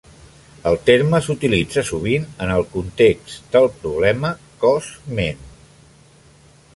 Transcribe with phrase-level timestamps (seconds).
[0.69, 4.35] El terme s'utilitza sovint en el context del problema
[4.65, 5.47] cos-ment.